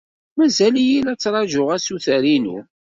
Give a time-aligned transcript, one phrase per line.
[0.37, 2.57] Mazal-iyi la ttṛajuɣ assuter-inu.